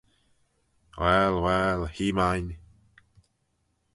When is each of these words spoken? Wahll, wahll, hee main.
Wahll, 0.97 1.35
wahll, 1.43 1.83
hee 1.95 2.11
main. 2.17 2.47